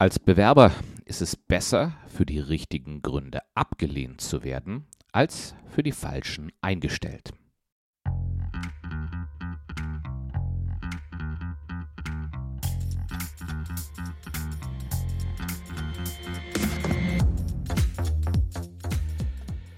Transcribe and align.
Als 0.00 0.18
Bewerber 0.18 0.72
ist 1.04 1.20
es 1.20 1.36
besser, 1.36 1.92
für 2.06 2.24
die 2.24 2.38
richtigen 2.38 3.02
Gründe 3.02 3.40
abgelehnt 3.54 4.22
zu 4.22 4.42
werden, 4.42 4.86
als 5.12 5.54
für 5.68 5.82
die 5.82 5.92
falschen 5.92 6.52
eingestellt. 6.62 7.34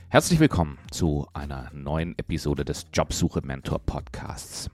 Herzlich 0.09 0.39
willkommen 0.39 0.79
zu 0.93 1.27
einer 1.32 1.68
neuen 1.73 2.16
Episode 2.16 2.64
des 2.64 2.86
Jobsuche 2.93 3.41
Mentor 3.45 3.80
Podcasts. 3.80 4.70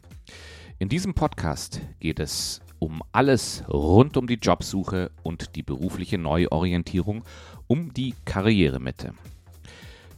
In 0.78 0.90
diesem 0.90 1.14
Podcast 1.14 1.80
geht 2.00 2.20
es 2.20 2.60
um 2.78 3.02
alles 3.12 3.64
rund 3.68 4.16
um 4.16 4.26
die 4.26 4.38
Jobsuche 4.40 5.10
und 5.22 5.56
die 5.56 5.62
berufliche 5.62 6.18
Neuorientierung, 6.18 7.24
um 7.66 7.92
die 7.92 8.14
Karrieremitte. 8.24 9.12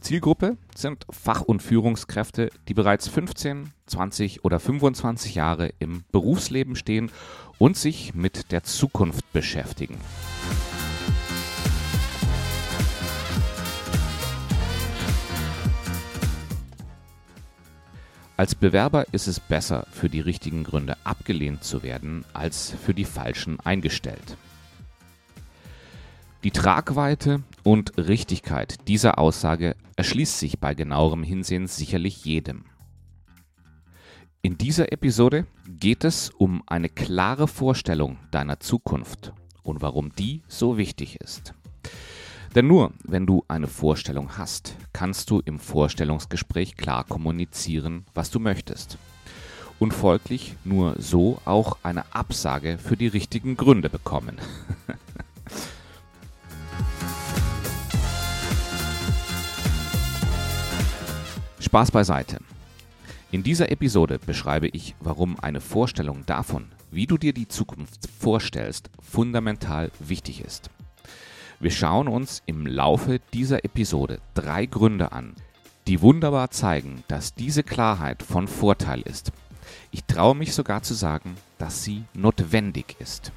Zielgruppe 0.01 0.57
sind 0.75 1.05
Fach- 1.11 1.41
und 1.41 1.61
Führungskräfte, 1.61 2.49
die 2.67 2.73
bereits 2.73 3.07
15, 3.07 3.71
20 3.85 4.43
oder 4.43 4.59
25 4.59 5.35
Jahre 5.35 5.73
im 5.77 6.03
Berufsleben 6.11 6.75
stehen 6.75 7.11
und 7.59 7.77
sich 7.77 8.15
mit 8.15 8.51
der 8.51 8.63
Zukunft 8.63 9.31
beschäftigen. 9.31 9.97
Als 18.41 18.55
Bewerber 18.55 19.05
ist 19.11 19.27
es 19.27 19.39
besser, 19.39 19.85
für 19.91 20.09
die 20.09 20.19
richtigen 20.19 20.63
Gründe 20.63 20.97
abgelehnt 21.03 21.63
zu 21.63 21.83
werden, 21.83 22.25
als 22.33 22.71
für 22.71 22.95
die 22.95 23.05
falschen 23.05 23.59
eingestellt. 23.59 24.35
Die 26.43 26.49
Tragweite 26.49 27.43
und 27.61 27.95
Richtigkeit 27.99 28.87
dieser 28.87 29.19
Aussage 29.19 29.75
erschließt 29.95 30.39
sich 30.39 30.59
bei 30.59 30.73
genauerem 30.73 31.21
Hinsehen 31.21 31.67
sicherlich 31.67 32.25
jedem. 32.25 32.65
In 34.41 34.57
dieser 34.57 34.91
Episode 34.91 35.45
geht 35.67 36.03
es 36.03 36.31
um 36.31 36.63
eine 36.65 36.89
klare 36.89 37.47
Vorstellung 37.47 38.17
deiner 38.31 38.59
Zukunft 38.59 39.33
und 39.61 39.83
warum 39.83 40.15
die 40.15 40.41
so 40.47 40.79
wichtig 40.79 41.21
ist. 41.21 41.53
Denn 42.55 42.67
nur 42.67 42.91
wenn 43.03 43.25
du 43.25 43.45
eine 43.47 43.67
Vorstellung 43.67 44.37
hast, 44.37 44.75
kannst 44.91 45.29
du 45.29 45.39
im 45.39 45.57
Vorstellungsgespräch 45.57 46.75
klar 46.75 47.05
kommunizieren, 47.05 48.05
was 48.13 48.29
du 48.29 48.39
möchtest. 48.39 48.97
Und 49.79 49.93
folglich 49.93 50.57
nur 50.65 50.95
so 50.99 51.39
auch 51.45 51.77
eine 51.81 52.13
Absage 52.13 52.77
für 52.77 52.97
die 52.97 53.07
richtigen 53.07 53.55
Gründe 53.55 53.89
bekommen. 53.89 54.37
Spaß 61.59 61.91
beiseite. 61.91 62.39
In 63.31 63.43
dieser 63.43 63.71
Episode 63.71 64.19
beschreibe 64.19 64.67
ich, 64.67 64.93
warum 64.99 65.39
eine 65.39 65.61
Vorstellung 65.61 66.25
davon, 66.25 66.65
wie 66.91 67.07
du 67.07 67.17
dir 67.17 67.31
die 67.31 67.47
Zukunft 67.47 68.09
vorstellst, 68.19 68.89
fundamental 68.99 69.89
wichtig 69.99 70.43
ist. 70.43 70.69
Wir 71.61 71.69
schauen 71.69 72.07
uns 72.07 72.41
im 72.47 72.65
Laufe 72.65 73.19
dieser 73.33 73.63
Episode 73.63 74.17
drei 74.33 74.65
Gründe 74.65 75.11
an, 75.11 75.35
die 75.85 76.01
wunderbar 76.01 76.49
zeigen, 76.49 77.03
dass 77.07 77.35
diese 77.35 77.61
Klarheit 77.61 78.23
von 78.23 78.47
Vorteil 78.47 79.01
ist. 79.01 79.31
Ich 79.91 80.03
traue 80.05 80.33
mich 80.33 80.55
sogar 80.55 80.81
zu 80.81 80.95
sagen, 80.95 81.37
dass 81.59 81.83
sie 81.83 82.05
notwendig 82.15 82.95
ist. 82.97 83.31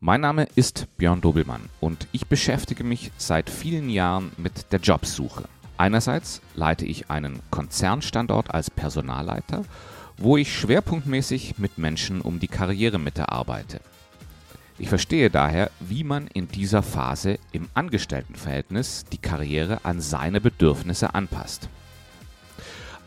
Mein 0.00 0.22
Name 0.22 0.48
ist 0.56 0.88
Björn 0.96 1.20
Dobelmann 1.20 1.68
und 1.78 2.08
ich 2.10 2.26
beschäftige 2.26 2.82
mich 2.82 3.12
seit 3.16 3.50
vielen 3.50 3.88
Jahren 3.88 4.32
mit 4.36 4.72
der 4.72 4.80
Jobsuche. 4.80 5.44
Einerseits 5.76 6.40
leite 6.56 6.86
ich 6.86 7.08
einen 7.08 7.38
Konzernstandort 7.52 8.52
als 8.52 8.68
Personalleiter 8.68 9.62
wo 10.16 10.36
ich 10.36 10.56
schwerpunktmäßig 10.56 11.58
mit 11.58 11.78
Menschen 11.78 12.20
um 12.20 12.40
die 12.40 12.48
Karrieremitte 12.48 13.30
arbeite. 13.30 13.80
Ich 14.76 14.88
verstehe 14.88 15.30
daher, 15.30 15.70
wie 15.78 16.02
man 16.02 16.26
in 16.28 16.48
dieser 16.48 16.82
Phase 16.82 17.38
im 17.52 17.68
Angestelltenverhältnis 17.74 19.04
die 19.12 19.18
Karriere 19.18 19.84
an 19.84 20.00
seine 20.00 20.40
Bedürfnisse 20.40 21.14
anpasst. 21.14 21.68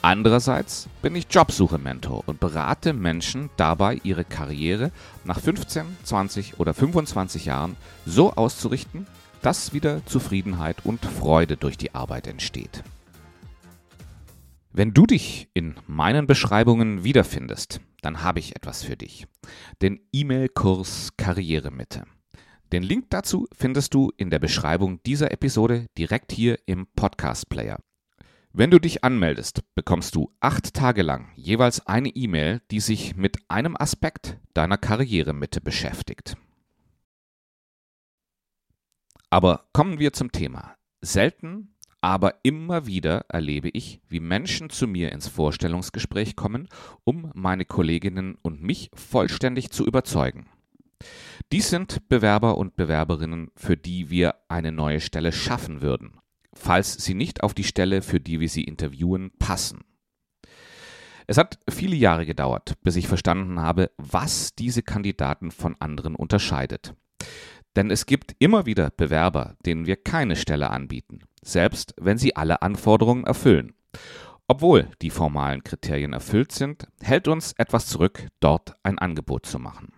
Andererseits 0.01 0.87
bin 1.01 1.15
ich 1.15 1.27
Jobsuche-Mentor 1.29 2.23
und 2.27 2.39
berate 2.39 2.93
Menschen 2.93 3.49
dabei, 3.57 3.99
ihre 4.03 4.23
Karriere 4.23 4.91
nach 5.25 5.39
15, 5.39 5.85
20 6.03 6.59
oder 6.59 6.73
25 6.73 7.45
Jahren 7.45 7.75
so 8.05 8.31
auszurichten, 8.31 9.07
dass 9.41 9.73
wieder 9.73 10.05
Zufriedenheit 10.05 10.77
und 10.85 11.03
Freude 11.05 11.57
durch 11.57 11.77
die 11.77 11.93
Arbeit 11.93 12.27
entsteht. 12.27 12.83
Wenn 14.77 14.93
du 14.93 15.07
dich 15.07 15.49
in 15.55 15.73
meinen 15.87 16.27
Beschreibungen 16.27 17.03
wiederfindest, 17.03 17.81
dann 18.03 18.21
habe 18.21 18.37
ich 18.37 18.55
etwas 18.55 18.83
für 18.83 18.95
dich. 18.95 19.25
Den 19.81 19.99
E-Mail-Kurs 20.11 21.17
Karrieremitte. 21.17 22.03
Den 22.71 22.83
Link 22.83 23.07
dazu 23.09 23.47
findest 23.57 23.95
du 23.95 24.11
in 24.17 24.29
der 24.29 24.37
Beschreibung 24.37 25.01
dieser 25.01 25.31
Episode 25.31 25.87
direkt 25.97 26.31
hier 26.31 26.59
im 26.67 26.85
Podcast-Player. 26.95 27.79
Wenn 28.53 28.69
du 28.69 28.77
dich 28.77 29.03
anmeldest, 29.03 29.63
bekommst 29.73 30.13
du 30.13 30.31
acht 30.41 30.75
Tage 30.75 31.01
lang 31.01 31.31
jeweils 31.33 31.87
eine 31.87 32.09
E-Mail, 32.09 32.61
die 32.69 32.79
sich 32.79 33.15
mit 33.15 33.37
einem 33.47 33.75
Aspekt 33.75 34.37
deiner 34.53 34.77
Karrieremitte 34.77 35.59
beschäftigt. 35.59 36.37
Aber 39.31 39.69
kommen 39.73 39.97
wir 39.97 40.13
zum 40.13 40.31
Thema. 40.31 40.75
Selten 41.01 41.73
aber 42.01 42.35
immer 42.43 42.85
wieder 42.85 43.25
erlebe 43.29 43.69
ich, 43.69 44.01
wie 44.07 44.19
Menschen 44.19 44.69
zu 44.69 44.87
mir 44.87 45.11
ins 45.11 45.27
Vorstellungsgespräch 45.27 46.35
kommen, 46.35 46.67
um 47.03 47.31
meine 47.33 47.65
Kolleginnen 47.65 48.37
und 48.41 48.61
mich 48.61 48.89
vollständig 48.93 49.71
zu 49.71 49.85
überzeugen. 49.85 50.47
Dies 51.51 51.69
sind 51.69 52.07
Bewerber 52.09 52.57
und 52.57 52.75
Bewerberinnen, 52.75 53.51
für 53.55 53.77
die 53.77 54.09
wir 54.09 54.35
eine 54.47 54.71
neue 54.71 54.99
Stelle 54.99 55.31
schaffen 55.31 55.81
würden, 55.81 56.19
falls 56.53 56.93
sie 56.93 57.13
nicht 57.13 57.43
auf 57.43 57.53
die 57.53 57.63
Stelle, 57.63 58.01
für 58.01 58.19
die 58.19 58.39
wir 58.39 58.49
sie 58.49 58.63
interviewen, 58.63 59.31
passen. 59.39 59.81
Es 61.27 61.37
hat 61.37 61.59
viele 61.69 61.95
Jahre 61.95 62.25
gedauert, 62.25 62.75
bis 62.83 62.95
ich 62.95 63.07
verstanden 63.07 63.59
habe, 63.59 63.91
was 63.97 64.55
diese 64.55 64.81
Kandidaten 64.81 65.51
von 65.51 65.75
anderen 65.79 66.15
unterscheidet. 66.15 66.95
Denn 67.77 67.91
es 67.91 68.07
gibt 68.07 68.35
immer 68.39 68.65
wieder 68.65 68.89
Bewerber, 68.89 69.55
denen 69.63 69.85
wir 69.85 69.97
keine 69.97 70.35
Stelle 70.35 70.71
anbieten, 70.71 71.19
selbst 71.43 71.93
wenn 72.01 72.17
sie 72.17 72.35
alle 72.35 72.63
Anforderungen 72.63 73.23
erfüllen. 73.23 73.75
Obwohl 74.47 74.89
die 75.03 75.11
formalen 75.11 75.63
Kriterien 75.63 76.11
erfüllt 76.11 76.51
sind, 76.51 76.87
hält 77.03 77.27
uns 77.27 77.53
etwas 77.53 77.85
zurück, 77.85 78.29
dort 78.39 78.73
ein 78.81 78.97
Angebot 78.97 79.45
zu 79.45 79.59
machen. 79.59 79.93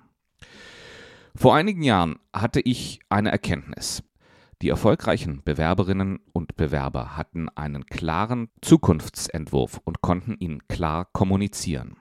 Vor 1.34 1.56
einigen 1.56 1.82
Jahren 1.82 2.20
hatte 2.34 2.60
ich 2.60 3.00
eine 3.08 3.32
Erkenntnis. 3.32 4.04
Die 4.62 4.68
erfolgreichen 4.68 5.42
Bewerberinnen 5.46 6.20
und 6.34 6.58
Bewerber 6.58 7.16
hatten 7.16 7.48
einen 7.48 7.86
klaren 7.86 8.50
Zukunftsentwurf 8.62 9.80
und 9.86 10.02
konnten 10.02 10.36
ihn 10.38 10.68
klar 10.68 11.08
kommunizieren. 11.14 11.96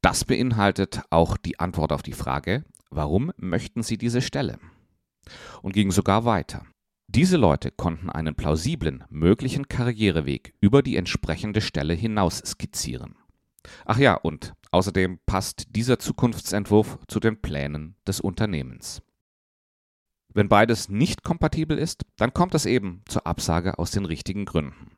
Das 0.00 0.24
beinhaltet 0.24 1.02
auch 1.10 1.36
die 1.36 1.60
Antwort 1.60 1.92
auf 1.92 2.02
die 2.02 2.14
Frage, 2.14 2.64
Warum 2.90 3.32
möchten 3.36 3.82
sie 3.82 3.98
diese 3.98 4.20
Stelle? 4.20 4.58
Und 5.62 5.72
ging 5.72 5.92
sogar 5.92 6.24
weiter. 6.24 6.66
Diese 7.06 7.36
Leute 7.36 7.70
konnten 7.70 8.10
einen 8.10 8.34
plausiblen, 8.34 9.04
möglichen 9.08 9.68
Karriereweg 9.68 10.54
über 10.60 10.82
die 10.82 10.96
entsprechende 10.96 11.60
Stelle 11.60 11.94
hinaus 11.94 12.38
skizzieren. 12.38 13.16
Ach 13.84 13.98
ja, 13.98 14.14
und 14.14 14.54
außerdem 14.70 15.18
passt 15.26 15.74
dieser 15.74 15.98
Zukunftsentwurf 15.98 16.98
zu 17.08 17.20
den 17.20 17.40
Plänen 17.40 17.96
des 18.06 18.20
Unternehmens. 18.20 19.02
Wenn 20.32 20.48
beides 20.48 20.88
nicht 20.88 21.24
kompatibel 21.24 21.78
ist, 21.78 22.04
dann 22.16 22.32
kommt 22.32 22.54
es 22.54 22.66
eben 22.66 23.02
zur 23.08 23.26
Absage 23.26 23.78
aus 23.78 23.90
den 23.90 24.04
richtigen 24.04 24.44
Gründen. 24.44 24.92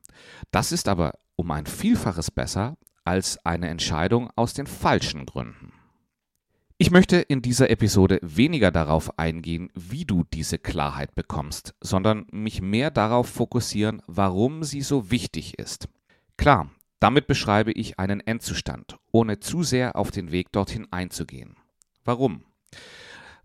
Das 0.51 0.73
ist 0.73 0.89
aber 0.89 1.15
um 1.37 1.51
ein 1.51 1.67
Vielfaches 1.67 2.31
besser 2.31 2.77
als 3.05 3.45
eine 3.45 3.69
Entscheidung 3.69 4.31
aus 4.37 4.53
den 4.53 4.67
falschen 4.67 5.25
Gründen. 5.25 5.73
Ich 6.83 6.91
möchte 6.91 7.19
in 7.19 7.43
dieser 7.43 7.71
Episode 7.71 8.19
weniger 8.23 8.73
darauf 8.73 9.17
eingehen, 9.17 9.71
wie 9.73 10.05
du 10.05 10.25
diese 10.25 10.59
Klarheit 10.59 11.15
bekommst, 11.15 11.77
sondern 11.81 12.27
mich 12.33 12.61
mehr 12.61 12.91
darauf 12.91 13.29
fokussieren, 13.29 14.03
warum 14.09 14.65
sie 14.65 14.81
so 14.81 15.09
wichtig 15.09 15.61
ist. 15.61 15.89
Klar, 16.37 16.73
damit 16.99 17.29
beschreibe 17.29 17.71
ich 17.71 18.01
einen 18.01 18.19
Endzustand, 18.19 18.99
ohne 19.13 19.39
zu 19.39 19.63
sehr 19.63 19.95
auf 19.95 20.11
den 20.11 20.33
Weg 20.33 20.51
dorthin 20.51 20.89
einzugehen. 20.91 21.55
Warum? 22.05 22.43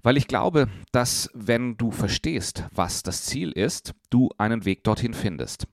Weil 0.01 0.17
ich 0.17 0.25
glaube, 0.27 0.67
dass 0.91 1.29
wenn 1.35 1.77
du 1.77 1.91
verstehst, 1.91 2.63
was 2.73 3.03
das 3.03 3.21
Ziel 3.25 3.51
ist, 3.51 3.93
du 4.09 4.31
einen 4.39 4.65
Weg 4.65 4.83
dorthin 4.83 5.13
findest. 5.13 5.67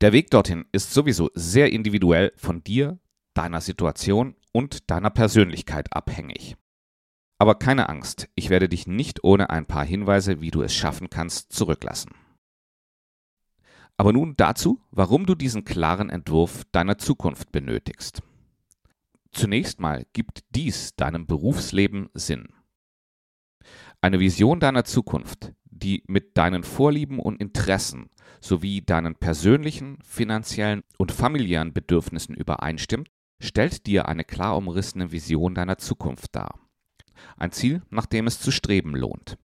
Der 0.00 0.12
Weg 0.12 0.30
dorthin 0.30 0.66
ist 0.70 0.94
sowieso 0.94 1.30
sehr 1.34 1.72
individuell 1.72 2.32
von 2.36 2.62
dir, 2.62 3.00
deiner 3.34 3.60
Situation 3.60 4.36
und 4.52 4.90
deiner 4.90 5.10
Persönlichkeit 5.10 5.92
abhängig. 5.92 6.56
Aber 7.38 7.56
keine 7.56 7.88
Angst, 7.88 8.28
ich 8.34 8.50
werde 8.50 8.68
dich 8.68 8.86
nicht 8.86 9.24
ohne 9.24 9.50
ein 9.50 9.66
paar 9.66 9.84
Hinweise, 9.84 10.40
wie 10.40 10.50
du 10.50 10.62
es 10.62 10.74
schaffen 10.74 11.10
kannst, 11.10 11.52
zurücklassen. 11.52 12.12
Aber 13.96 14.12
nun 14.12 14.36
dazu, 14.36 14.80
warum 14.90 15.26
du 15.26 15.34
diesen 15.34 15.64
klaren 15.64 16.10
Entwurf 16.10 16.64
deiner 16.72 16.98
Zukunft 16.98 17.52
benötigst. 17.52 18.22
Zunächst 19.32 19.80
mal 19.80 20.06
gibt 20.12 20.44
dies 20.50 20.94
deinem 20.94 21.26
Berufsleben 21.26 22.10
Sinn. 22.14 22.48
Eine 24.00 24.20
Vision 24.20 24.60
deiner 24.60 24.84
Zukunft, 24.84 25.52
die 25.64 26.02
mit 26.06 26.36
deinen 26.36 26.64
Vorlieben 26.64 27.18
und 27.18 27.40
Interessen 27.40 28.10
sowie 28.40 28.82
deinen 28.82 29.14
persönlichen, 29.14 29.98
finanziellen 30.02 30.82
und 30.98 31.12
familiären 31.12 31.72
Bedürfnissen 31.72 32.34
übereinstimmt, 32.34 33.08
stellt 33.42 33.86
dir 33.86 34.08
eine 34.08 34.24
klar 34.24 34.56
umrissene 34.56 35.12
Vision 35.12 35.54
deiner 35.54 35.78
Zukunft 35.78 36.34
dar. 36.34 36.58
Ein 37.36 37.52
Ziel, 37.52 37.82
nach 37.90 38.06
dem 38.06 38.26
es 38.26 38.40
zu 38.40 38.50
streben 38.50 38.94
lohnt. 38.94 39.36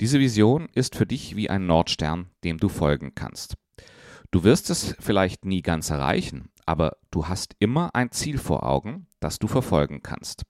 Diese 0.00 0.18
Vision 0.18 0.68
ist 0.74 0.96
für 0.96 1.06
dich 1.06 1.36
wie 1.36 1.50
ein 1.50 1.66
Nordstern, 1.66 2.30
dem 2.44 2.58
du 2.58 2.68
folgen 2.68 3.14
kannst. 3.14 3.56
Du 4.30 4.44
wirst 4.44 4.70
es 4.70 4.96
vielleicht 4.98 5.44
nie 5.44 5.62
ganz 5.62 5.90
erreichen, 5.90 6.50
aber 6.66 6.96
du 7.10 7.28
hast 7.28 7.54
immer 7.58 7.94
ein 7.94 8.10
Ziel 8.12 8.38
vor 8.38 8.64
Augen, 8.64 9.06
das 9.18 9.38
du 9.38 9.48
verfolgen 9.48 10.02
kannst. 10.02 10.44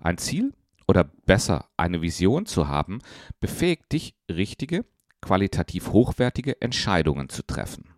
Ein 0.00 0.18
Ziel 0.18 0.54
oder 0.86 1.04
besser 1.04 1.68
eine 1.76 2.00
Vision 2.00 2.46
zu 2.46 2.68
haben, 2.68 3.00
befähigt 3.40 3.92
dich, 3.92 4.16
richtige, 4.30 4.84
qualitativ 5.20 5.92
hochwertige 5.92 6.60
Entscheidungen 6.60 7.28
zu 7.28 7.42
treffen. 7.46 7.97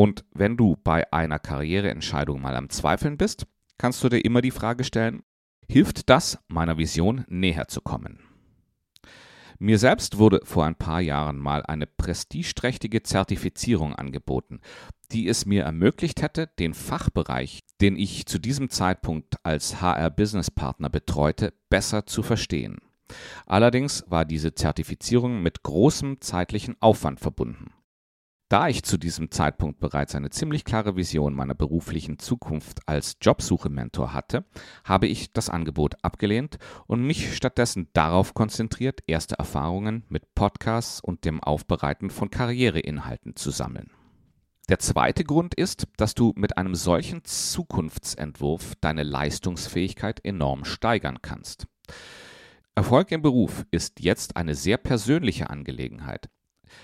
Und 0.00 0.24
wenn 0.32 0.56
du 0.56 0.78
bei 0.82 1.12
einer 1.12 1.38
Karriereentscheidung 1.38 2.40
mal 2.40 2.56
am 2.56 2.70
Zweifeln 2.70 3.18
bist, 3.18 3.46
kannst 3.76 4.02
du 4.02 4.08
dir 4.08 4.24
immer 4.24 4.40
die 4.40 4.50
Frage 4.50 4.82
stellen, 4.82 5.22
hilft 5.68 6.08
das, 6.08 6.38
meiner 6.48 6.78
Vision 6.78 7.26
näher 7.28 7.68
zu 7.68 7.82
kommen? 7.82 8.20
Mir 9.58 9.78
selbst 9.78 10.16
wurde 10.16 10.40
vor 10.44 10.64
ein 10.64 10.74
paar 10.74 11.02
Jahren 11.02 11.36
mal 11.36 11.62
eine 11.66 11.86
prestigeträchtige 11.86 13.02
Zertifizierung 13.02 13.94
angeboten, 13.94 14.60
die 15.12 15.28
es 15.28 15.44
mir 15.44 15.64
ermöglicht 15.64 16.22
hätte, 16.22 16.46
den 16.58 16.72
Fachbereich, 16.72 17.60
den 17.82 17.98
ich 17.98 18.24
zu 18.24 18.38
diesem 18.38 18.70
Zeitpunkt 18.70 19.34
als 19.44 19.82
HR 19.82 20.08
Business 20.08 20.50
Partner 20.50 20.88
betreute, 20.88 21.52
besser 21.68 22.06
zu 22.06 22.22
verstehen. 22.22 22.78
Allerdings 23.44 24.02
war 24.06 24.24
diese 24.24 24.54
Zertifizierung 24.54 25.42
mit 25.42 25.62
großem 25.62 26.22
zeitlichen 26.22 26.80
Aufwand 26.80 27.20
verbunden. 27.20 27.74
Da 28.50 28.66
ich 28.66 28.82
zu 28.82 28.98
diesem 28.98 29.30
Zeitpunkt 29.30 29.78
bereits 29.78 30.16
eine 30.16 30.30
ziemlich 30.30 30.64
klare 30.64 30.96
Vision 30.96 31.34
meiner 31.34 31.54
beruflichen 31.54 32.18
Zukunft 32.18 32.80
als 32.88 33.16
Jobsuche-Mentor 33.22 34.12
hatte, 34.12 34.44
habe 34.82 35.06
ich 35.06 35.32
das 35.32 35.48
Angebot 35.48 35.94
abgelehnt 36.02 36.58
und 36.88 37.00
mich 37.04 37.36
stattdessen 37.36 37.86
darauf 37.92 38.34
konzentriert, 38.34 39.04
erste 39.06 39.38
Erfahrungen 39.38 40.02
mit 40.08 40.34
Podcasts 40.34 40.98
und 40.98 41.24
dem 41.24 41.40
Aufbereiten 41.40 42.10
von 42.10 42.28
Karriereinhalten 42.28 43.36
zu 43.36 43.52
sammeln. 43.52 43.92
Der 44.68 44.80
zweite 44.80 45.22
Grund 45.22 45.54
ist, 45.54 45.86
dass 45.96 46.16
du 46.16 46.32
mit 46.34 46.58
einem 46.58 46.74
solchen 46.74 47.22
Zukunftsentwurf 47.24 48.74
deine 48.80 49.04
Leistungsfähigkeit 49.04 50.24
enorm 50.24 50.64
steigern 50.64 51.22
kannst. 51.22 51.68
Erfolg 52.74 53.12
im 53.12 53.22
Beruf 53.22 53.64
ist 53.70 54.00
jetzt 54.00 54.36
eine 54.36 54.56
sehr 54.56 54.76
persönliche 54.76 55.50
Angelegenheit. 55.50 56.28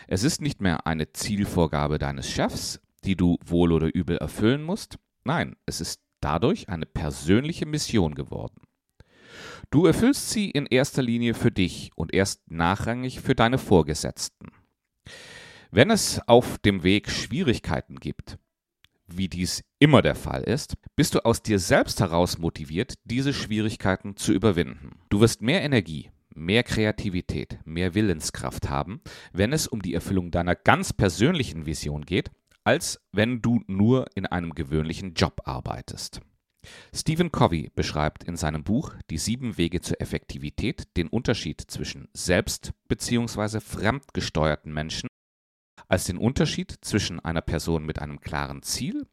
Es 0.08 0.22
ist 0.22 0.40
nicht 0.40 0.60
mehr 0.60 0.86
eine 0.86 1.12
Zielvorgabe 1.12 1.98
deines 1.98 2.30
Chefs, 2.30 2.80
die 3.04 3.16
du 3.16 3.38
wohl 3.44 3.72
oder 3.72 3.94
übel 3.94 4.16
erfüllen 4.18 4.62
musst. 4.62 4.98
Nein, 5.24 5.56
es 5.66 5.80
ist 5.80 6.00
dadurch 6.20 6.68
eine 6.68 6.86
persönliche 6.86 7.66
Mission 7.66 8.14
geworden. 8.14 8.62
Du 9.70 9.86
erfüllst 9.86 10.30
sie 10.30 10.50
in 10.50 10.66
erster 10.66 11.02
Linie 11.02 11.34
für 11.34 11.50
dich 11.50 11.90
und 11.96 12.14
erst 12.14 12.50
nachrangig 12.50 13.20
für 13.20 13.34
deine 13.34 13.58
Vorgesetzten. 13.58 14.48
Wenn 15.70 15.90
es 15.90 16.20
auf 16.26 16.58
dem 16.58 16.82
Weg 16.82 17.10
Schwierigkeiten 17.10 17.96
gibt, 17.96 18.38
wie 19.08 19.28
dies 19.28 19.62
immer 19.78 20.02
der 20.02 20.14
Fall 20.14 20.42
ist, 20.42 20.74
bist 20.96 21.14
du 21.14 21.24
aus 21.24 21.42
dir 21.42 21.58
selbst 21.58 22.00
heraus 22.00 22.38
motiviert, 22.38 22.94
diese 23.04 23.32
Schwierigkeiten 23.32 24.16
zu 24.16 24.32
überwinden. 24.32 24.98
Du 25.10 25.20
wirst 25.20 25.42
mehr 25.42 25.62
Energie, 25.62 26.10
mehr 26.36 26.62
Kreativität, 26.62 27.58
mehr 27.64 27.94
Willenskraft 27.94 28.68
haben, 28.68 29.00
wenn 29.32 29.52
es 29.52 29.66
um 29.66 29.82
die 29.82 29.94
Erfüllung 29.94 30.30
deiner 30.30 30.54
ganz 30.54 30.92
persönlichen 30.92 31.66
Vision 31.66 32.04
geht, 32.04 32.30
als 32.64 33.00
wenn 33.12 33.42
du 33.42 33.62
nur 33.66 34.06
in 34.14 34.26
einem 34.26 34.54
gewöhnlichen 34.54 35.14
Job 35.14 35.42
arbeitest. 35.44 36.20
Stephen 36.92 37.30
Covey 37.30 37.70
beschreibt 37.74 38.24
in 38.24 38.36
seinem 38.36 38.64
Buch 38.64 38.94
Die 39.10 39.18
sieben 39.18 39.56
Wege 39.56 39.80
zur 39.80 40.00
Effektivität 40.00 40.96
den 40.96 41.08
Unterschied 41.08 41.60
zwischen 41.60 42.08
selbst- 42.12 42.72
bzw. 42.88 43.60
fremdgesteuerten 43.60 44.72
Menschen 44.72 45.08
als 45.88 46.04
den 46.04 46.18
Unterschied 46.18 46.74
zwischen 46.80 47.20
einer 47.20 47.42
Person 47.42 47.86
mit 47.86 48.00
einem 48.00 48.20
klaren 48.20 48.62
Ziel 48.62 49.06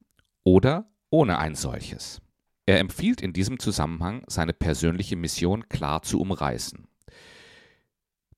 oder 0.44 0.92
ohne 1.12 1.38
ein 1.38 1.56
solches. 1.56 2.22
Er 2.66 2.80
empfiehlt 2.80 3.22
in 3.22 3.34
diesem 3.34 3.60
Zusammenhang, 3.60 4.24
seine 4.28 4.54
persönliche 4.54 5.16
Mission 5.16 5.68
klar 5.70 6.02
zu 6.02 6.20
umreißen. 6.20 6.88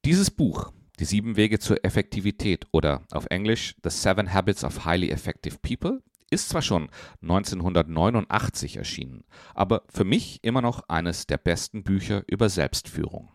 Dieses 0.05 0.29
Buch, 0.29 0.71
Die 0.99 1.05
sieben 1.05 1.35
Wege 1.35 1.57
zur 1.57 1.83
Effektivität 1.83 2.67
oder 2.71 3.01
auf 3.09 3.25
Englisch 3.31 3.75
The 3.83 3.89
Seven 3.89 4.31
Habits 4.31 4.63
of 4.63 4.85
Highly 4.85 5.09
Effective 5.09 5.57
People, 5.63 6.03
ist 6.29 6.49
zwar 6.49 6.61
schon 6.61 6.91
1989 7.23 8.77
erschienen, 8.77 9.23
aber 9.55 9.81
für 9.89 10.03
mich 10.03 10.43
immer 10.43 10.61
noch 10.61 10.87
eines 10.89 11.25
der 11.25 11.39
besten 11.39 11.83
Bücher 11.83 12.23
über 12.27 12.49
Selbstführung. 12.49 13.31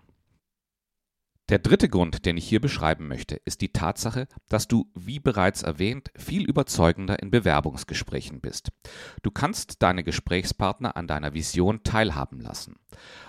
Der 1.50 1.58
dritte 1.58 1.88
Grund, 1.88 2.26
den 2.26 2.36
ich 2.36 2.48
hier 2.48 2.60
beschreiben 2.60 3.08
möchte, 3.08 3.34
ist 3.44 3.60
die 3.60 3.72
Tatsache, 3.72 4.28
dass 4.48 4.68
du, 4.68 4.88
wie 4.94 5.18
bereits 5.18 5.64
erwähnt, 5.64 6.12
viel 6.14 6.44
überzeugender 6.44 7.20
in 7.20 7.32
Bewerbungsgesprächen 7.32 8.40
bist. 8.40 8.68
Du 9.24 9.32
kannst 9.32 9.82
deine 9.82 10.04
Gesprächspartner 10.04 10.96
an 10.96 11.08
deiner 11.08 11.34
Vision 11.34 11.82
teilhaben 11.82 12.38
lassen. 12.38 12.76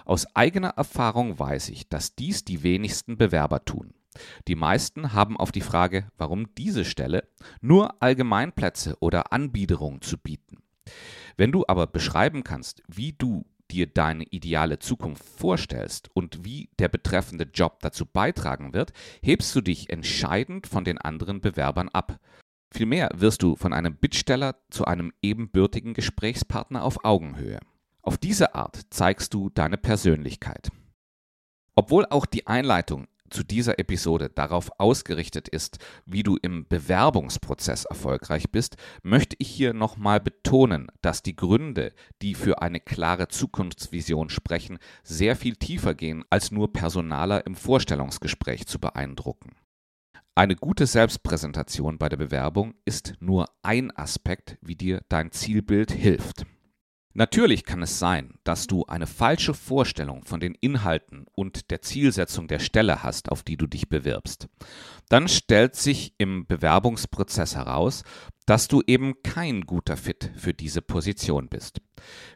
Aus 0.06 0.28
eigener 0.36 0.70
Erfahrung 0.70 1.40
weiß 1.40 1.70
ich, 1.70 1.90
dass 1.90 2.14
dies 2.14 2.46
die 2.46 2.62
wenigsten 2.62 3.18
Bewerber 3.18 3.66
tun. 3.66 3.96
Die 4.48 4.56
meisten 4.56 5.14
haben 5.14 5.36
auf 5.36 5.52
die 5.52 5.62
Frage, 5.62 6.08
warum 6.16 6.54
diese 6.54 6.86
Stelle, 6.86 7.28
nur 7.60 8.04
Allgemeinplätze 8.04 8.98
oder 9.00 9.34
Anbiederungen 9.34 10.04
zu 10.04 10.20
bieten. 10.20 10.58
Wenn 11.38 11.52
du 11.52 11.66
aber 11.68 11.88
beschreiben 11.88 12.44
kannst, 12.44 12.84
wie 12.88 13.14
du 13.14 13.46
dir 13.72 13.88
deine 13.88 14.24
ideale 14.26 14.80
Zukunft 14.80 15.24
vorstellst 15.24 16.10
und 16.14 16.46
wie 16.46 16.70
der 16.80 16.90
betreffende 16.90 17.46
Job 17.46 17.80
dazu 17.82 18.06
beitragen 18.06 18.74
wird, 18.74 18.94
hebst 19.22 19.56
du 19.56 19.62
dich 19.62 19.90
entscheidend 19.90 20.68
von 20.68 20.84
den 20.84 20.98
anderen 20.98 21.42
Bewerbern 21.42 21.90
ab. 21.90 22.20
Vielmehr 22.74 23.10
wirst 23.14 23.44
du 23.44 23.56
von 23.56 23.74
einem 23.74 23.96
Bittsteller 23.96 24.56
zu 24.70 24.86
einem 24.86 25.12
ebenbürtigen 25.22 25.94
Gesprächspartner 25.94 26.84
auf 26.84 27.04
Augenhöhe. 27.04 27.60
Auf 28.02 28.18
diese 28.18 28.56
Art 28.56 28.82
zeigst 28.90 29.34
du 29.34 29.50
deine 29.50 29.78
Persönlichkeit. 29.78 30.72
Obwohl 31.76 32.06
auch 32.06 32.26
die 32.26 32.48
Einleitung 32.48 33.08
zu 33.32 33.44
dieser 33.44 33.80
Episode 33.80 34.30
darauf 34.30 34.70
ausgerichtet 34.78 35.48
ist, 35.48 35.80
wie 36.06 36.24
du 36.24 36.38
im 36.42 36.68
Bewerbungsprozess 36.68 37.86
erfolgreich 37.86 38.52
bist, 38.52 38.76
möchte 39.02 39.36
ich 39.40 39.50
hier 39.50 39.74
nochmal 39.74 40.20
betonen, 40.20 40.88
dass 41.02 41.24
die 41.24 41.36
Gründe, 41.36 41.94
die 42.22 42.36
für 42.36 42.62
eine 42.62 42.80
klare 42.80 43.28
Zukunftsvision 43.28 44.30
sprechen, 44.30 44.78
sehr 45.04 45.36
viel 45.36 45.56
tiefer 45.56 45.96
gehen, 45.96 46.24
als 46.30 46.52
nur 46.52 46.72
Personaler 46.72 47.46
im 47.46 47.56
Vorstellungsgespräch 47.56 48.68
zu 48.68 48.80
beeindrucken. 48.80 49.56
Eine 50.34 50.56
gute 50.56 50.86
Selbstpräsentation 50.86 51.98
bei 51.98 52.08
der 52.08 52.18
Bewerbung 52.18 52.74
ist 52.86 53.16
nur 53.20 53.48
ein 53.64 53.92
Aspekt, 53.92 54.58
wie 54.62 54.76
dir 54.76 55.02
dein 55.10 55.32
Zielbild 55.32 55.92
hilft. 55.92 56.46
Natürlich 57.14 57.66
kann 57.66 57.82
es 57.82 58.00
sein, 58.00 58.36
dass 58.44 58.68
du 58.68 58.86
eine 58.86 59.08
falsche 59.08 59.54
Vorstellung 59.54 60.24
von 60.24 60.40
den 60.40 60.56
Inhalten 60.56 61.26
und 61.34 61.70
der 61.70 61.82
Zielsetzung 61.82 62.48
der 62.48 62.60
Stelle 62.60 63.04
hast, 63.04 63.32
auf 63.32 63.44
die 63.44 63.58
du 63.58 63.68
dich 63.68 63.90
bewirbst. 63.90 64.48
Dann 65.10 65.28
stellt 65.28 65.76
sich 65.76 66.14
im 66.18 66.48
Bewerbungsprozess 66.48 67.56
heraus, 67.56 68.04
dass 68.46 68.68
du 68.68 68.82
eben 68.88 69.22
kein 69.24 69.62
guter 69.62 69.98
Fit 69.98 70.32
für 70.36 70.54
diese 70.54 70.82
Position 70.82 71.50
bist. 71.50 71.82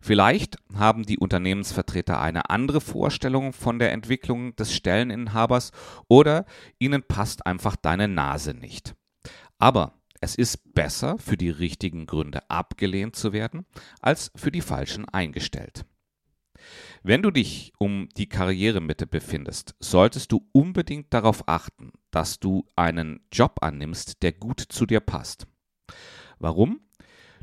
Vielleicht 0.02 0.58
haben 0.76 1.04
die 1.04 1.18
Unternehmensvertreter 1.18 2.20
eine 2.20 2.50
andere 2.50 2.82
Vorstellung 2.82 3.54
von 3.54 3.80
der 3.80 3.94
Entwicklung 3.94 4.56
des 4.56 4.74
Stelleninhabers 4.74 5.72
oder 6.08 6.46
ihnen 6.80 7.04
passt 7.04 7.46
einfach 7.46 7.76
deine 7.76 8.08
Nase 8.08 8.54
nicht. 8.54 8.94
Aber 9.58 9.94
es 10.22 10.36
ist 10.36 10.74
besser, 10.74 11.18
für 11.18 11.38
die 11.38 11.50
richtigen 11.50 12.06
Gründe 12.06 12.50
abgelehnt 12.50 13.16
zu 13.16 13.34
werden, 13.34 13.66
als 14.02 14.32
für 14.36 14.52
die 14.52 14.62
falschen 14.62 15.08
eingestellt. 15.10 15.86
Wenn 17.04 17.22
du 17.22 17.32
dich 17.32 17.74
um 17.78 18.10
die 18.18 18.28
Karrieremitte 18.28 19.06
befindest, 19.06 19.76
solltest 19.80 20.32
du 20.32 20.48
unbedingt 20.52 21.14
darauf 21.14 21.48
achten, 21.48 21.92
dass 22.12 22.40
du 22.40 22.66
einen 22.76 23.26
Job 23.32 23.58
annimmst, 23.62 24.24
der 24.24 24.32
gut 24.32 24.60
zu 24.60 24.86
dir 24.86 25.02
passt. 25.02 25.48
Warum? 26.40 26.80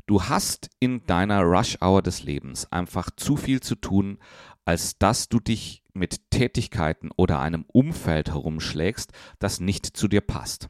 Du 0.05 0.23
hast 0.23 0.69
in 0.79 1.05
deiner 1.05 1.43
Rush-Hour 1.43 2.01
des 2.01 2.23
Lebens 2.23 2.69
einfach 2.73 3.09
zu 3.15 3.37
viel 3.37 3.61
zu 3.61 3.75
tun, 3.75 4.19
als 4.65 4.97
dass 4.97 5.29
du 5.29 5.39
dich 5.39 5.83
mit 5.93 6.29
Tätigkeiten 6.29 7.09
oder 7.15 7.39
einem 7.39 7.63
Umfeld 7.67 8.29
herumschlägst, 8.29 9.13
das 9.39 9.61
nicht 9.61 9.85
zu 9.85 10.09
dir 10.09 10.21
passt. 10.21 10.69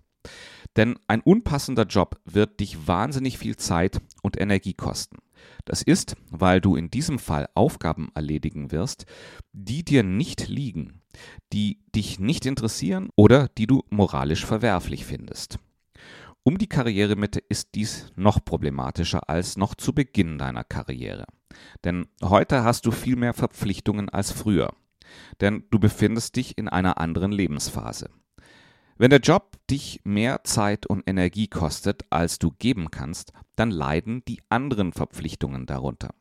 Denn 0.76 0.98
ein 1.08 1.22
unpassender 1.22 1.84
Job 1.84 2.20
wird 2.26 2.60
dich 2.60 2.88
wahnsinnig 2.88 3.38
viel 3.38 3.56
Zeit 3.58 4.02
und 4.22 4.40
Energie 4.40 4.74
kosten. 4.74 5.18
Das 5.66 5.82
ist, 5.82 6.16
weil 6.30 6.62
du 6.62 6.76
in 6.76 6.90
diesem 6.90 7.20
Fall 7.20 7.48
Aufgaben 7.54 8.10
erledigen 8.16 8.72
wirst, 8.72 9.06
die 9.52 9.84
dir 9.84 10.04
nicht 10.04 10.48
liegen, 10.48 11.02
die 11.52 11.80
dich 11.96 12.20
nicht 12.20 12.46
interessieren 12.46 13.10
oder 13.16 13.50
die 13.50 13.68
du 13.68 13.84
moralisch 13.90 14.46
verwerflich 14.46 15.06
findest. 15.06 15.60
Um 16.44 16.58
die 16.58 16.68
Karrieremitte 16.68 17.40
ist 17.40 17.70
dies 17.76 18.12
noch 18.16 18.44
problematischer 18.44 19.30
als 19.30 19.56
noch 19.56 19.76
zu 19.76 19.94
Beginn 19.94 20.38
deiner 20.38 20.66
Karriere. 20.66 21.26
Denn 21.86 22.08
heute 22.22 22.64
hast 22.64 22.86
du 22.86 22.92
viel 22.92 23.16
mehr 23.16 23.34
Verpflichtungen 23.34 24.10
als 24.10 24.32
früher. 24.32 24.74
Denn 25.40 25.64
du 25.70 25.80
befindest 25.80 26.36
dich 26.36 26.58
in 26.58 26.68
einer 26.68 26.98
anderen 26.98 27.32
Lebensphase. 27.32 28.10
Wenn 28.98 29.10
der 29.10 29.20
Job 29.20 29.58
dich 29.70 30.02
mehr 30.04 30.44
Zeit 30.44 30.86
und 30.86 31.04
Energie 31.08 31.48
kostet, 31.48 32.06
als 32.12 32.38
du 32.38 32.52
geben 32.52 32.92
kannst, 32.92 33.34
dann 33.56 33.72
leiden 33.72 34.24
die 34.28 34.42
anderen 34.50 34.94
Verpflichtungen 34.94 35.66
darunter. 35.66 36.14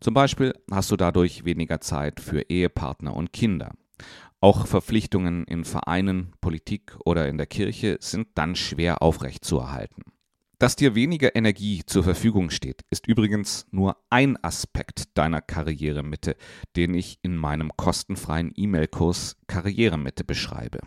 Zum 0.00 0.14
Beispiel 0.14 0.52
hast 0.70 0.90
du 0.90 0.96
dadurch 0.96 1.44
weniger 1.44 1.80
Zeit 1.80 2.20
für 2.20 2.42
Ehepartner 2.42 3.14
und 3.14 3.32
Kinder. 3.32 3.72
Auch 4.40 4.66
Verpflichtungen 4.66 5.44
in 5.44 5.64
Vereinen, 5.64 6.32
Politik 6.40 6.96
oder 7.04 7.28
in 7.28 7.38
der 7.38 7.46
Kirche 7.46 7.98
sind 8.00 8.28
dann 8.34 8.56
schwer 8.56 9.02
aufrechtzuerhalten. 9.02 10.02
Dass 10.58 10.74
dir 10.74 10.96
weniger 10.96 11.36
Energie 11.36 11.84
zur 11.86 12.02
Verfügung 12.02 12.50
steht, 12.50 12.82
ist 12.90 13.06
übrigens 13.06 13.66
nur 13.70 13.96
ein 14.10 14.42
Aspekt 14.42 15.16
deiner 15.16 15.40
Karrieremitte, 15.40 16.34
den 16.74 16.94
ich 16.94 17.20
in 17.22 17.36
meinem 17.36 17.70
kostenfreien 17.76 18.52
E-Mail-Kurs 18.56 19.36
Karrieremitte 19.46 20.24
beschreibe. 20.24 20.80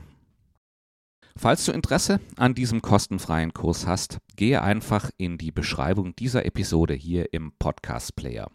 Falls 1.38 1.66
du 1.66 1.72
Interesse 1.72 2.20
an 2.38 2.54
diesem 2.54 2.82
kostenfreien 2.82 3.54
Kurs 3.54 3.88
hast, 3.88 4.20
gehe 4.36 4.62
einfach 4.62 5.10
in 5.18 5.38
die 5.38 5.52
Beschreibung 5.52 6.16
dieser 6.16 6.46
Episode 6.46 6.94
hier 6.94 7.34
im 7.34 7.54
Podcast 7.58 8.16
Player. 8.16 8.52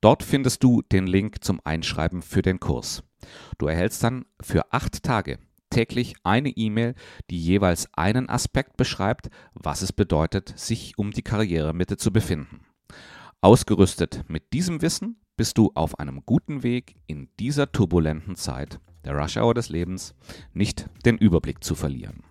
Dort 0.00 0.22
findest 0.22 0.62
du 0.62 0.82
den 0.82 1.06
Link 1.06 1.42
zum 1.42 1.60
Einschreiben 1.64 2.22
für 2.22 2.42
den 2.42 2.60
Kurs. 2.60 3.02
Du 3.58 3.66
erhältst 3.66 4.02
dann 4.02 4.26
für 4.40 4.72
acht 4.72 5.02
Tage 5.02 5.38
täglich 5.70 6.14
eine 6.22 6.50
E-Mail, 6.50 6.94
die 7.30 7.40
jeweils 7.40 7.88
einen 7.94 8.28
Aspekt 8.28 8.76
beschreibt, 8.76 9.30
was 9.54 9.82
es 9.82 9.92
bedeutet, 9.92 10.52
sich 10.58 10.98
um 10.98 11.12
die 11.12 11.22
Karrieremitte 11.22 11.96
zu 11.96 12.12
befinden. 12.12 12.66
Ausgerüstet 13.40 14.24
mit 14.28 14.52
diesem 14.52 14.82
Wissen 14.82 15.16
bist 15.36 15.56
du 15.56 15.72
auf 15.74 15.98
einem 15.98 16.24
guten 16.26 16.62
Weg 16.62 16.96
in 17.06 17.28
dieser 17.40 17.72
turbulenten 17.72 18.36
Zeit 18.36 18.80
der 19.04 19.14
Rush 19.16 19.36
Hour 19.36 19.54
des 19.54 19.68
Lebens, 19.68 20.14
nicht 20.54 20.86
den 21.04 21.18
Überblick 21.18 21.62
zu 21.64 21.74
verlieren. 21.74 22.22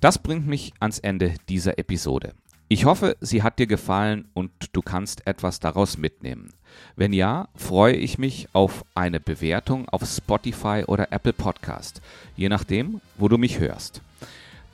Das 0.00 0.18
bringt 0.18 0.46
mich 0.46 0.74
ans 0.80 0.98
Ende 0.98 1.34
dieser 1.48 1.78
Episode. 1.78 2.34
Ich 2.68 2.84
hoffe, 2.84 3.16
sie 3.20 3.42
hat 3.42 3.58
dir 3.58 3.66
gefallen 3.66 4.28
und 4.34 4.50
du 4.72 4.82
kannst 4.82 5.26
etwas 5.26 5.60
daraus 5.60 5.96
mitnehmen. 5.96 6.50
Wenn 6.96 7.12
ja, 7.12 7.48
freue 7.54 7.94
ich 7.94 8.18
mich 8.18 8.48
auf 8.52 8.84
eine 8.94 9.20
Bewertung 9.20 9.88
auf 9.88 10.04
Spotify 10.04 10.84
oder 10.86 11.10
Apple 11.10 11.32
Podcast, 11.32 12.02
je 12.36 12.48
nachdem, 12.48 13.00
wo 13.16 13.28
du 13.28 13.38
mich 13.38 13.60
hörst. 13.60 14.02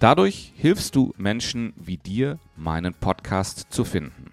Dadurch 0.01 0.55
hilfst 0.57 0.97
du 0.97 1.13
Menschen 1.19 1.75
wie 1.77 1.99
dir, 1.99 2.39
meinen 2.57 2.95
Podcast 2.95 3.67
zu 3.69 3.85
finden. 3.85 4.33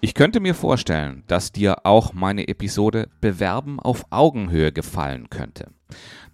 Ich 0.00 0.14
könnte 0.14 0.38
mir 0.38 0.54
vorstellen, 0.54 1.24
dass 1.26 1.50
dir 1.50 1.84
auch 1.84 2.12
meine 2.12 2.46
Episode 2.46 3.08
Bewerben 3.20 3.80
auf 3.80 4.04
Augenhöhe 4.10 4.70
gefallen 4.70 5.28
könnte. 5.30 5.72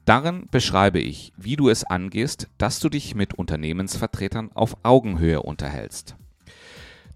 Darin 0.05 0.47
beschreibe 0.51 0.99
ich, 0.99 1.33
wie 1.39 1.57
du 1.57 1.71
es 1.71 1.85
angehst, 1.85 2.51
dass 2.59 2.81
du 2.81 2.91
dich 2.91 3.15
mit 3.15 3.33
Unternehmensvertretern 3.33 4.51
auf 4.53 4.77
Augenhöhe 4.83 5.41
unterhältst. 5.41 6.17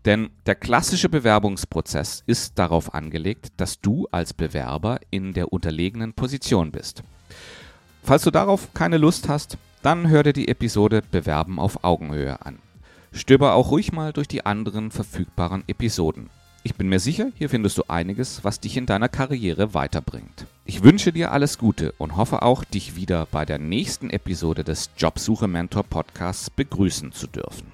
Denn 0.06 0.30
der 0.46 0.54
klassische 0.54 1.08
Bewerbungsprozess 1.08 2.22
ist 2.26 2.60
darauf 2.60 2.94
angelegt, 2.94 3.48
dass 3.56 3.80
du 3.80 4.06
als 4.12 4.32
Bewerber 4.32 5.00
in 5.10 5.32
der 5.32 5.52
unterlegenen 5.52 6.12
Position 6.12 6.70
bist. 6.70 7.02
Falls 8.04 8.22
du 8.22 8.30
darauf 8.30 8.72
keine 8.72 8.98
Lust 8.98 9.28
hast, 9.28 9.58
dann 9.82 10.08
hör 10.08 10.22
dir 10.22 10.32
die 10.32 10.46
Episode 10.46 11.02
Bewerben 11.10 11.58
auf 11.58 11.82
Augenhöhe 11.82 12.40
an. 12.46 12.60
Stöber 13.10 13.54
auch 13.54 13.72
ruhig 13.72 13.90
mal 13.90 14.12
durch 14.12 14.28
die 14.28 14.46
anderen 14.46 14.92
verfügbaren 14.92 15.64
Episoden. 15.66 16.30
Ich 16.62 16.76
bin 16.76 16.88
mir 16.88 17.00
sicher, 17.00 17.32
hier 17.34 17.50
findest 17.50 17.78
du 17.78 17.84
einiges, 17.88 18.44
was 18.44 18.60
dich 18.60 18.76
in 18.76 18.86
deiner 18.86 19.08
Karriere 19.08 19.74
weiterbringt. 19.74 20.46
Ich 20.64 20.84
wünsche 20.84 21.12
dir 21.12 21.32
alles 21.32 21.58
Gute 21.58 21.92
und 21.98 22.16
hoffe 22.16 22.42
auch, 22.42 22.62
dich 22.62 22.94
wieder 22.94 23.26
bei 23.26 23.44
der 23.44 23.58
nächsten 23.58 24.10
Episode 24.10 24.62
des 24.62 24.90
Jobsuche 24.96 25.48
Mentor 25.48 25.82
Podcasts 25.82 26.50
begrüßen 26.50 27.10
zu 27.10 27.26
dürfen. 27.26 27.72